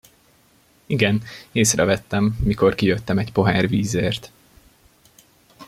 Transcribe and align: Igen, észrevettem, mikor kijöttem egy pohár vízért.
Igen, 0.85 1.23
észrevettem, 1.51 2.37
mikor 2.43 2.75
kijöttem 2.75 3.17
egy 3.17 3.31
pohár 3.31 3.67
vízért. 3.67 4.31